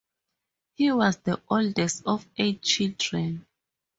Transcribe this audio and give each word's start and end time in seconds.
He 0.73 0.91
was 0.91 1.17
the 1.17 1.39
oldest 1.47 2.01
of 2.07 2.25
eight 2.35 2.63
children. 2.63 3.45